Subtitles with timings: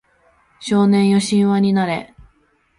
[0.59, 2.15] 少年よ神話になれ